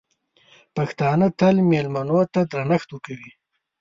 پښتانه 0.75 1.27
تل 1.39 1.55
مېلمنو 1.71 2.19
ته 2.33 2.39
درنښت 2.51 2.89
ورکوي. 2.91 3.31